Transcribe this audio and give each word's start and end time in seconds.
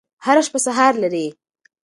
هره 0.25 0.41
شپه 0.47 0.59
سهار 0.65 0.93
لري. 1.03 1.27